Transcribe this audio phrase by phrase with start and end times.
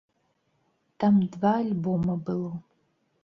[0.99, 2.51] Там два альбома было.